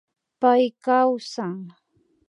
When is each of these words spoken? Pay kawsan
Pay 0.41 0.63
kawsan 0.83 1.57